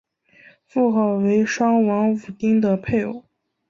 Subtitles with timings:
[0.65, 3.23] 妇好为商王武丁的配偶。